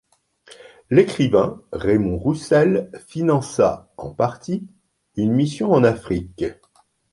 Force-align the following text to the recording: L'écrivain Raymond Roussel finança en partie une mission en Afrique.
L'écrivain 0.89 1.61
Raymond 1.71 2.17
Roussel 2.17 2.89
finança 3.07 3.93
en 3.97 4.11
partie 4.15 4.67
une 5.15 5.31
mission 5.31 5.73
en 5.73 5.83
Afrique. 5.83 6.43